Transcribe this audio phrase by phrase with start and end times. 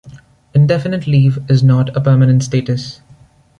[0.55, 3.01] Indefinite leave is not a permanent status.